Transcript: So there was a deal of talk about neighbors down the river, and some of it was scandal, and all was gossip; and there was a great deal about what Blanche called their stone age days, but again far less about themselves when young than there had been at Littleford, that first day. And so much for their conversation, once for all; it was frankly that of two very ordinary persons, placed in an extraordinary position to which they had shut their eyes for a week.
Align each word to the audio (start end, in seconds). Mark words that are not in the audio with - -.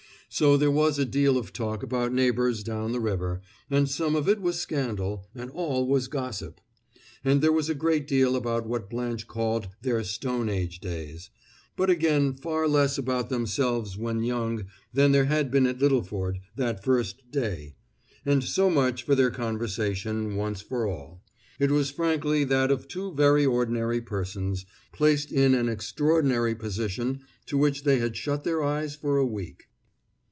So 0.33 0.55
there 0.55 0.71
was 0.71 0.97
a 0.97 1.03
deal 1.03 1.37
of 1.37 1.51
talk 1.51 1.83
about 1.83 2.13
neighbors 2.13 2.63
down 2.63 2.93
the 2.93 3.01
river, 3.01 3.41
and 3.69 3.89
some 3.89 4.15
of 4.15 4.29
it 4.29 4.39
was 4.39 4.57
scandal, 4.61 5.27
and 5.35 5.51
all 5.51 5.85
was 5.85 6.07
gossip; 6.07 6.61
and 7.21 7.41
there 7.41 7.51
was 7.51 7.69
a 7.69 7.75
great 7.75 8.07
deal 8.07 8.37
about 8.37 8.65
what 8.65 8.89
Blanche 8.89 9.27
called 9.27 9.67
their 9.81 10.01
stone 10.05 10.47
age 10.47 10.79
days, 10.79 11.31
but 11.75 11.89
again 11.89 12.33
far 12.33 12.65
less 12.65 12.97
about 12.97 13.27
themselves 13.29 13.97
when 13.97 14.23
young 14.23 14.67
than 14.93 15.11
there 15.11 15.25
had 15.25 15.51
been 15.51 15.67
at 15.67 15.79
Littleford, 15.79 16.39
that 16.55 16.81
first 16.81 17.29
day. 17.29 17.75
And 18.25 18.41
so 18.41 18.69
much 18.69 19.03
for 19.03 19.15
their 19.15 19.31
conversation, 19.31 20.37
once 20.37 20.61
for 20.61 20.87
all; 20.87 21.21
it 21.59 21.71
was 21.71 21.91
frankly 21.91 22.45
that 22.45 22.71
of 22.71 22.87
two 22.87 23.13
very 23.15 23.45
ordinary 23.45 23.99
persons, 23.99 24.65
placed 24.93 25.29
in 25.29 25.53
an 25.53 25.67
extraordinary 25.67 26.55
position 26.55 27.19
to 27.47 27.57
which 27.57 27.83
they 27.83 27.99
had 27.99 28.15
shut 28.15 28.45
their 28.45 28.63
eyes 28.63 28.95
for 28.95 29.17
a 29.17 29.25
week. 29.25 29.65